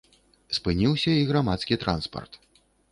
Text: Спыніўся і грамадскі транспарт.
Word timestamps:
Спыніўся 0.59 1.11
і 1.21 1.29
грамадскі 1.31 1.81
транспарт. 1.87 2.33